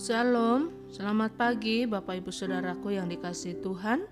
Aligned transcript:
Shalom, 0.00 0.72
selamat 0.88 1.36
pagi 1.36 1.84
Bapak 1.84 2.24
Ibu 2.24 2.32
Saudaraku 2.32 2.96
yang 2.96 3.12
dikasih 3.12 3.60
Tuhan. 3.60 4.08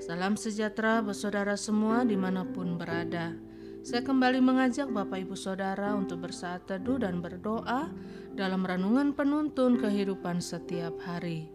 Salam 0.00 0.32
sejahtera 0.32 1.04
bersaudara 1.04 1.60
semua 1.60 2.08
di 2.08 2.16
mana 2.16 2.48
pun 2.48 2.80
berada. 2.80 3.36
Saya 3.84 4.00
kembali 4.00 4.40
mengajak 4.40 4.88
Bapak 4.88 5.28
Ibu 5.28 5.36
Saudara 5.36 5.92
untuk 5.92 6.24
bersaat 6.24 6.64
teduh 6.64 7.04
dan 7.04 7.20
berdoa 7.20 7.92
Dalam 8.32 8.64
renungan 8.64 9.12
penuntun 9.12 9.76
kehidupan 9.76 10.40
setiap 10.40 10.96
hari. 11.04 11.52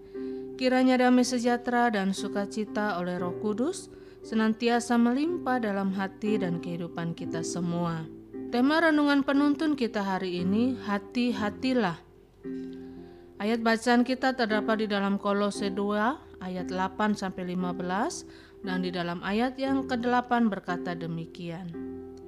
Kiranya 0.62 1.02
damai 1.02 1.26
sejahtera 1.26 1.90
dan 1.90 2.14
sukacita 2.14 3.02
oleh 3.02 3.18
roh 3.18 3.34
kudus 3.42 3.90
Senantiasa 4.22 4.94
melimpah 5.02 5.58
dalam 5.58 5.90
hati 5.98 6.38
dan 6.38 6.62
kehidupan 6.62 7.18
kita 7.18 7.42
semua. 7.42 8.06
Tema 8.54 8.78
renungan 8.78 9.26
penuntun 9.26 9.74
kita 9.74 10.06
hari 10.06 10.46
ini 10.46 10.78
Hati-hatilah 10.86 12.12
Ayat 13.42 13.66
bacaan 13.66 14.06
kita 14.06 14.38
terdapat 14.38 14.86
di 14.86 14.88
dalam 14.94 15.18
Kolose 15.18 15.74
2 15.74 16.46
ayat 16.46 16.70
8 16.70 17.18
sampai 17.18 17.58
15 17.58 18.62
dan 18.62 18.86
di 18.86 18.94
dalam 18.94 19.18
ayat 19.26 19.58
yang 19.58 19.90
ke-8 19.90 20.46
berkata 20.46 20.94
demikian. 20.94 21.66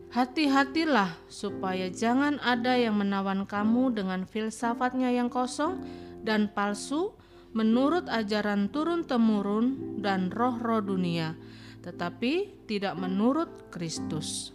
Hati-hatilah 0.09 1.13
supaya 1.29 1.93
jangan 1.93 2.41
ada 2.41 2.73
yang 2.81 2.97
menawan 2.97 3.45
kamu 3.45 3.93
dengan 3.93 4.25
filsafatnya 4.25 5.13
yang 5.13 5.29
kosong 5.29 5.85
dan 6.25 6.49
palsu 6.49 7.13
menurut 7.53 8.09
ajaran 8.09 8.73
turun-temurun 8.73 10.01
dan 10.01 10.33
roh-roh 10.33 10.81
dunia, 10.81 11.37
tetapi 11.85 12.65
tidak 12.65 12.97
menurut 12.97 13.69
Kristus. 13.69 14.49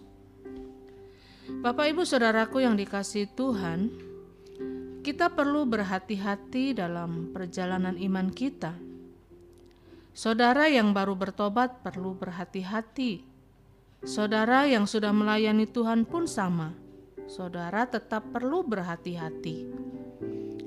Bapak 1.62 1.94
Ibu 1.94 2.02
Saudaraku 2.02 2.66
yang 2.66 2.74
dikasih 2.74 3.30
Tuhan, 3.38 4.07
kita 5.08 5.32
perlu 5.32 5.64
berhati-hati 5.64 6.76
dalam 6.76 7.32
perjalanan 7.32 7.96
iman 7.96 8.28
kita. 8.28 8.76
Saudara 10.12 10.68
yang 10.68 10.92
baru 10.92 11.16
bertobat 11.16 11.80
perlu 11.80 12.12
berhati-hati. 12.12 13.24
Saudara 14.04 14.68
yang 14.68 14.84
sudah 14.84 15.08
melayani 15.16 15.64
Tuhan 15.64 16.04
pun 16.04 16.28
sama. 16.28 16.76
Saudara 17.24 17.88
tetap 17.88 18.20
perlu 18.36 18.60
berhati-hati. 18.60 19.72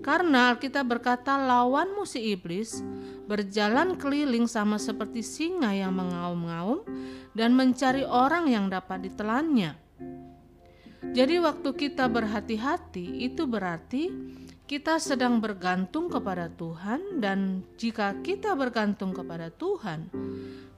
Karena 0.02 0.50
Alkitab 0.50 0.90
berkata 0.90 1.38
lawanmu 1.38 2.10
si 2.10 2.34
iblis 2.34 2.82
berjalan 3.30 3.94
keliling 3.94 4.50
sama 4.50 4.82
seperti 4.82 5.22
singa 5.22 5.70
yang 5.70 5.94
mengaum-ngaum 5.94 6.82
dan 7.38 7.54
mencari 7.54 8.02
orang 8.10 8.50
yang 8.50 8.74
dapat 8.74 9.06
ditelannya. 9.06 9.78
Jadi 11.02 11.42
waktu 11.42 11.70
kita 11.74 12.06
berhati-hati 12.06 13.26
itu 13.26 13.50
berarti 13.50 14.14
kita 14.70 15.02
sedang 15.02 15.42
bergantung 15.42 16.08
kepada 16.08 16.48
Tuhan 16.48 17.20
dan 17.20 17.66
jika 17.76 18.22
kita 18.22 18.54
bergantung 18.54 19.12
kepada 19.12 19.50
Tuhan, 19.50 20.14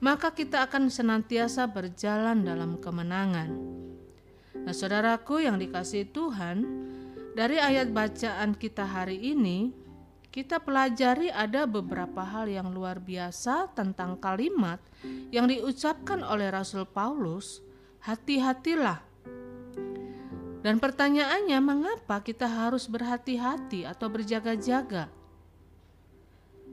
maka 0.00 0.32
kita 0.32 0.64
akan 0.66 0.88
senantiasa 0.90 1.68
berjalan 1.70 2.42
dalam 2.42 2.80
kemenangan. 2.80 3.52
Nah, 4.64 4.74
saudaraku 4.74 5.44
yang 5.44 5.60
dikasih 5.60 6.10
Tuhan, 6.10 6.66
dari 7.38 7.62
ayat 7.62 7.94
bacaan 7.94 8.56
kita 8.58 8.82
hari 8.82 9.20
ini, 9.20 9.70
kita 10.34 10.58
pelajari 10.58 11.30
ada 11.30 11.62
beberapa 11.62 12.26
hal 12.26 12.50
yang 12.50 12.74
luar 12.74 12.98
biasa 12.98 13.70
tentang 13.78 14.18
kalimat 14.18 14.82
yang 15.30 15.46
diucapkan 15.46 16.26
oleh 16.26 16.50
Rasul 16.50 16.82
Paulus, 16.90 17.62
hati-hatilah 18.02 19.13
dan 20.64 20.80
pertanyaannya, 20.80 21.60
mengapa 21.60 22.24
kita 22.24 22.48
harus 22.48 22.88
berhati-hati 22.88 23.84
atau 23.84 24.08
berjaga-jaga? 24.08 25.12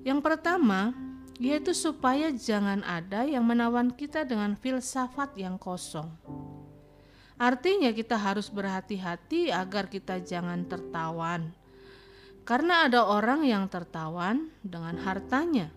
Yang 0.07 0.19
pertama, 0.23 0.95
yaitu 1.35 1.75
supaya 1.75 2.31
jangan 2.31 2.87
ada 2.87 3.27
yang 3.27 3.43
menawan 3.43 3.91
kita 3.91 4.23
dengan 4.23 4.55
filsafat 4.55 5.35
yang 5.35 5.59
kosong. 5.59 6.07
Artinya, 7.35 7.91
kita 7.91 8.15
harus 8.15 8.47
berhati-hati 8.47 9.51
agar 9.51 9.91
kita 9.91 10.23
jangan 10.23 10.63
tertawan, 10.71 11.51
karena 12.47 12.87
ada 12.87 13.03
orang 13.03 13.43
yang 13.43 13.67
tertawan 13.67 14.55
dengan 14.63 15.03
hartanya. 15.03 15.67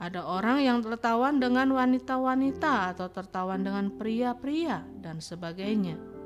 Ada 0.00 0.24
orang 0.24 0.64
yang 0.64 0.80
tertawan 0.80 1.36
dengan 1.36 1.68
wanita-wanita, 1.76 2.96
atau 2.96 3.12
tertawan 3.12 3.60
dengan 3.60 3.92
pria-pria, 3.92 4.88
dan 5.04 5.20
sebagainya. 5.20 6.19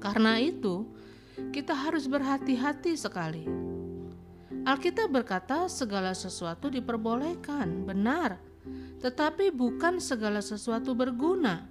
Karena 0.00 0.40
itu, 0.40 0.88
kita 1.50 1.72
harus 1.72 2.08
berhati-hati 2.08 2.96
sekali. 2.96 3.44
Alkitab 4.64 5.08
berkata, 5.08 5.66
segala 5.72 6.12
sesuatu 6.12 6.68
diperbolehkan, 6.68 7.88
benar, 7.88 8.36
tetapi 9.00 9.48
bukan 9.48 9.96
segala 9.96 10.44
sesuatu 10.44 10.92
berguna. 10.92 11.64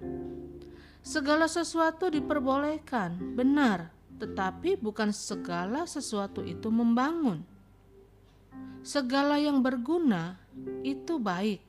Segala 1.05 1.45
sesuatu 1.45 2.09
diperbolehkan, 2.09 3.37
benar, 3.37 3.93
tetapi 4.19 4.75
bukan 4.81 5.13
segala 5.13 5.85
sesuatu 5.85 6.43
itu 6.43 6.67
membangun. 6.73 7.45
Segala 8.81 9.37
yang 9.37 9.61
berguna 9.61 10.35
itu 10.81 11.21
baik, 11.21 11.61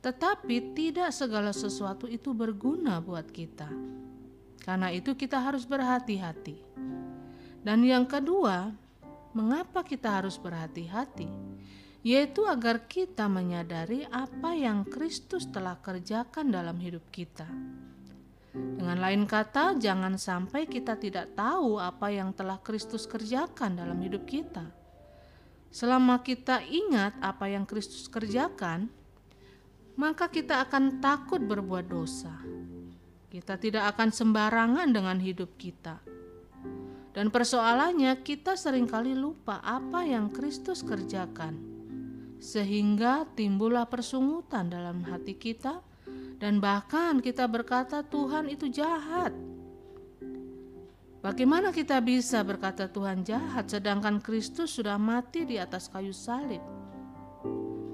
tetapi 0.00 0.74
tidak 0.74 1.12
segala 1.12 1.52
sesuatu 1.52 2.08
itu 2.08 2.32
berguna 2.32 2.98
buat 3.04 3.28
kita. 3.30 3.68
Karena 4.68 4.92
itu 4.92 5.16
kita 5.16 5.40
harus 5.40 5.64
berhati-hati. 5.64 6.60
Dan 7.64 7.88
yang 7.88 8.04
kedua, 8.04 8.68
mengapa 9.32 9.80
kita 9.80 10.20
harus 10.20 10.36
berhati-hati? 10.36 11.24
Yaitu 12.04 12.44
agar 12.44 12.84
kita 12.84 13.32
menyadari 13.32 14.04
apa 14.12 14.52
yang 14.52 14.84
Kristus 14.84 15.48
telah 15.48 15.80
kerjakan 15.80 16.52
dalam 16.52 16.76
hidup 16.84 17.00
kita. 17.08 17.48
Dengan 18.52 19.00
lain 19.00 19.24
kata, 19.24 19.80
jangan 19.80 20.20
sampai 20.20 20.68
kita 20.68 21.00
tidak 21.00 21.32
tahu 21.32 21.80
apa 21.80 22.12
yang 22.12 22.36
telah 22.36 22.60
Kristus 22.60 23.08
kerjakan 23.08 23.72
dalam 23.72 23.96
hidup 24.04 24.28
kita. 24.28 24.68
Selama 25.72 26.20
kita 26.20 26.60
ingat 26.60 27.16
apa 27.24 27.48
yang 27.48 27.64
Kristus 27.64 28.04
kerjakan, 28.04 28.92
maka 29.96 30.28
kita 30.28 30.60
akan 30.60 31.00
takut 31.00 31.40
berbuat 31.40 31.88
dosa 31.88 32.36
kita 33.28 33.60
tidak 33.60 33.92
akan 33.96 34.08
sembarangan 34.08 34.88
dengan 34.88 35.20
hidup 35.20 35.52
kita. 35.60 36.00
Dan 37.12 37.28
persoalannya 37.28 38.24
kita 38.24 38.56
sering 38.56 38.88
kali 38.88 39.12
lupa 39.12 39.60
apa 39.60 40.04
yang 40.04 40.32
Kristus 40.32 40.80
kerjakan. 40.80 41.60
Sehingga 42.38 43.26
timbullah 43.34 43.84
persungutan 43.90 44.70
dalam 44.70 45.02
hati 45.04 45.34
kita 45.34 45.82
dan 46.38 46.62
bahkan 46.62 47.18
kita 47.18 47.50
berkata 47.50 48.06
Tuhan 48.06 48.46
itu 48.48 48.70
jahat. 48.70 49.34
Bagaimana 51.18 51.74
kita 51.74 51.98
bisa 51.98 52.46
berkata 52.46 52.86
Tuhan 52.86 53.26
jahat 53.26 53.66
sedangkan 53.66 54.22
Kristus 54.22 54.78
sudah 54.78 54.94
mati 54.96 55.42
di 55.42 55.58
atas 55.58 55.90
kayu 55.90 56.14
salib? 56.14 56.62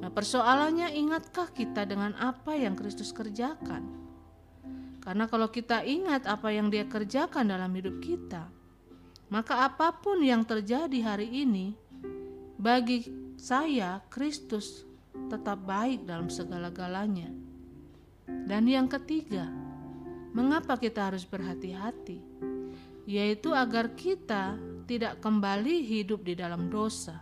Nah, 0.04 0.12
persoalannya 0.12 0.92
ingatkah 0.92 1.48
kita 1.48 1.88
dengan 1.88 2.12
apa 2.20 2.52
yang 2.52 2.76
Kristus 2.76 3.16
kerjakan? 3.16 4.03
Karena 5.04 5.28
kalau 5.28 5.52
kita 5.52 5.84
ingat 5.84 6.24
apa 6.24 6.48
yang 6.48 6.72
dia 6.72 6.88
kerjakan 6.88 7.52
dalam 7.52 7.68
hidup 7.76 8.00
kita, 8.00 8.48
maka 9.28 9.68
apa 9.68 9.92
pun 9.92 10.24
yang 10.24 10.40
terjadi 10.48 10.98
hari 11.04 11.28
ini, 11.44 11.76
bagi 12.56 13.04
saya 13.36 14.00
Kristus 14.08 14.88
tetap 15.28 15.60
baik 15.68 16.08
dalam 16.08 16.32
segala-galanya. 16.32 17.28
Dan 18.24 18.64
yang 18.64 18.88
ketiga, 18.88 19.44
mengapa 20.32 20.80
kita 20.80 21.12
harus 21.12 21.28
berhati-hati? 21.28 22.24
Yaitu 23.04 23.52
agar 23.52 23.92
kita 23.92 24.56
tidak 24.88 25.20
kembali 25.20 25.84
hidup 25.84 26.24
di 26.24 26.32
dalam 26.32 26.72
dosa. 26.72 27.20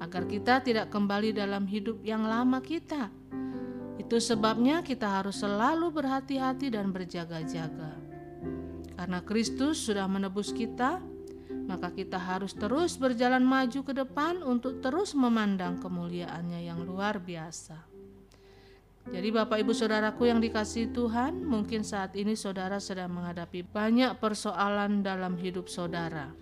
Agar 0.00 0.24
kita 0.24 0.64
tidak 0.64 0.88
kembali 0.88 1.36
dalam 1.36 1.68
hidup 1.68 2.00
yang 2.00 2.24
lama 2.24 2.64
kita 2.64 3.12
itu 3.96 4.16
sebabnya 4.20 4.84
kita 4.84 5.08
harus 5.08 5.40
selalu 5.40 5.88
berhati-hati 5.90 6.72
dan 6.72 6.92
berjaga-jaga. 6.92 7.96
Karena 8.96 9.20
Kristus 9.24 9.84
sudah 9.84 10.08
menebus 10.08 10.52
kita, 10.52 11.00
maka 11.66 11.90
kita 11.92 12.16
harus 12.16 12.54
terus 12.54 12.96
berjalan 12.96 13.42
maju 13.42 13.80
ke 13.82 13.92
depan 13.92 14.40
untuk 14.40 14.80
terus 14.80 15.12
memandang 15.12 15.76
kemuliaannya 15.82 16.64
yang 16.64 16.80
luar 16.86 17.20
biasa. 17.20 17.76
Jadi 19.06 19.28
Bapak 19.30 19.62
Ibu 19.62 19.70
Saudaraku 19.70 20.26
yang 20.26 20.42
dikasih 20.42 20.90
Tuhan, 20.90 21.46
mungkin 21.46 21.86
saat 21.86 22.18
ini 22.18 22.34
saudara 22.34 22.82
sedang 22.82 23.14
menghadapi 23.14 23.62
banyak 23.62 24.18
persoalan 24.18 25.06
dalam 25.06 25.38
hidup 25.38 25.70
saudara. 25.70 26.34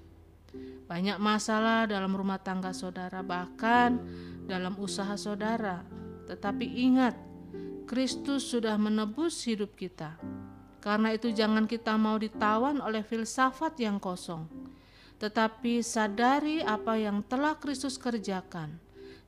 Banyak 0.88 1.20
masalah 1.20 1.84
dalam 1.84 2.16
rumah 2.16 2.40
tangga 2.40 2.72
saudara, 2.72 3.20
bahkan 3.20 4.00
dalam 4.48 4.80
usaha 4.80 5.12
saudara. 5.20 5.84
Tetapi 6.24 6.64
ingat, 6.64 7.12
Kristus 7.84 8.48
sudah 8.48 8.74
menebus 8.80 9.44
hidup 9.44 9.76
kita. 9.76 10.16
Karena 10.80 11.16
itu 11.16 11.32
jangan 11.32 11.64
kita 11.64 11.96
mau 11.96 12.20
ditawan 12.20 12.80
oleh 12.80 13.00
filsafat 13.00 13.80
yang 13.80 13.96
kosong. 13.96 14.44
tetapi 15.24 15.80
sadari 15.80 16.60
apa 16.60 16.98
yang 16.98 17.22
telah 17.24 17.56
Kristus 17.58 17.96
kerjakan. 17.96 18.76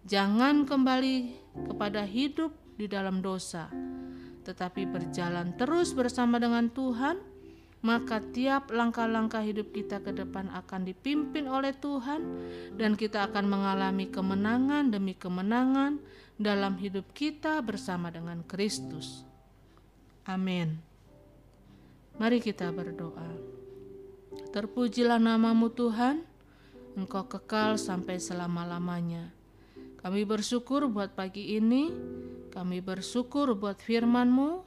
Jangan 0.06 0.68
kembali 0.68 1.34
kepada 1.66 2.06
hidup 2.06 2.54
di 2.78 2.86
dalam 2.86 3.24
dosa, 3.24 3.72
tetapi 4.44 4.86
berjalan 4.86 5.56
terus 5.58 5.96
bersama 5.96 6.38
dengan 6.38 6.70
Tuhan, 6.70 7.18
maka 7.82 8.22
tiap 8.22 8.70
langkah-langkah 8.70 9.42
hidup 9.42 9.72
kita 9.74 10.04
ke 10.04 10.14
depan 10.14 10.52
akan 10.54 10.86
dipimpin 10.86 11.50
oleh 11.50 11.74
Tuhan, 11.74 12.22
dan 12.78 12.94
kita 12.94 13.32
akan 13.32 13.50
mengalami 13.50 14.06
kemenangan 14.12 14.92
demi 14.92 15.16
kemenangan 15.16 15.98
dalam 16.36 16.76
hidup 16.76 17.08
kita 17.16 17.60
bersama 17.64 18.12
dengan 18.12 18.44
Kristus. 18.44 19.24
Amin. 20.28 20.76
Mari 22.16 22.40
kita 22.40 22.72
berdoa. 22.72 23.28
Terpujilah 24.52 25.20
namamu 25.20 25.68
Tuhan, 25.72 26.24
Engkau 26.96 27.28
kekal 27.28 27.76
sampai 27.76 28.16
selama-lamanya. 28.16 29.28
Kami 30.00 30.24
bersyukur 30.24 30.88
buat 30.88 31.12
pagi 31.12 31.60
ini, 31.60 31.92
kami 32.52 32.80
bersyukur 32.80 33.52
buat 33.52 33.76
firman-Mu 33.84 34.64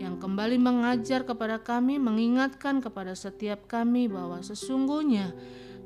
yang 0.00 0.16
kembali 0.16 0.56
mengajar 0.56 1.28
kepada 1.28 1.60
kami, 1.60 2.00
mengingatkan 2.00 2.80
kepada 2.80 3.12
setiap 3.12 3.68
kami 3.68 4.08
bahwa 4.08 4.40
sesungguhnya 4.40 5.36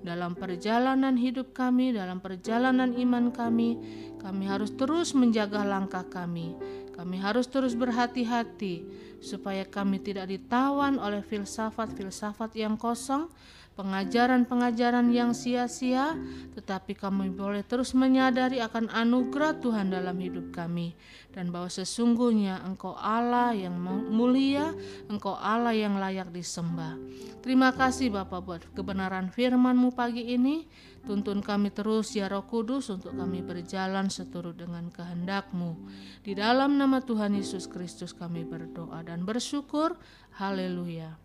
dalam 0.00 0.32
perjalanan 0.32 1.16
hidup 1.16 1.52
kami, 1.52 1.92
dalam 1.92 2.24
perjalanan 2.24 2.96
iman 2.96 3.28
kami, 3.28 3.76
kami 4.20 4.44
harus 4.48 4.72
terus 4.72 5.12
menjaga 5.12 5.64
langkah 5.64 6.04
kami. 6.08 6.56
Kami 6.96 7.16
harus 7.16 7.48
terus 7.48 7.72
berhati-hati 7.72 8.84
supaya 9.20 9.64
kami 9.64 10.00
tidak 10.00 10.28
ditawan 10.28 11.00
oleh 11.00 11.24
filsafat-filsafat 11.24 12.56
yang 12.56 12.76
kosong, 12.76 13.28
pengajaran-pengajaran 13.78 15.08
yang 15.14 15.32
sia-sia, 15.32 16.18
tetapi 16.52 16.98
kami 16.98 17.32
boleh 17.32 17.62
terus 17.64 17.96
menyadari 17.96 18.60
akan 18.60 18.90
anugerah 18.90 19.56
Tuhan 19.62 19.94
dalam 19.94 20.18
hidup 20.20 20.52
kami 20.52 20.92
dan 21.30 21.54
bahwa 21.54 21.70
sesungguhnya 21.70 22.60
Engkau 22.66 22.98
Allah 22.98 23.54
yang 23.54 23.78
mulia, 24.10 24.74
Engkau 25.06 25.38
Allah 25.38 25.72
yang 25.72 25.96
layak 25.96 26.34
disembah. 26.34 26.98
Terima 27.40 27.70
kasih 27.70 28.10
Bapak 28.10 28.40
buat 28.42 28.62
kebenaran 28.74 29.30
firman-Mu 29.30 29.94
pagi 29.94 30.34
ini. 30.34 30.66
Tuntun 31.00 31.40
kami 31.40 31.72
terus 31.72 32.12
ya 32.12 32.28
Roh 32.28 32.44
Kudus 32.44 32.92
untuk 32.92 33.16
kami 33.16 33.40
berjalan 33.40 34.12
seturut 34.12 34.60
dengan 34.60 34.92
kehendak-Mu. 34.92 35.72
Di 36.20 36.36
dalam 36.36 36.76
nama 36.76 37.00
Tuhan 37.00 37.32
Yesus 37.32 37.64
Kristus 37.64 38.12
kami 38.12 38.44
berdoa 38.44 39.00
dan 39.00 39.24
bersyukur. 39.24 39.96
Haleluya. 40.36 41.16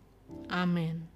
Amin. 0.48 1.15